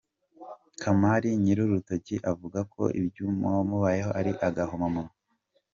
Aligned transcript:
Kamali 0.81 1.29
nyir’urutoki 1.43 2.15
avuga 2.31 2.59
ko 2.73 2.83
ibyamubayeho 2.99 4.09
ari 4.19 4.31
agahomamunwa. 4.47 5.13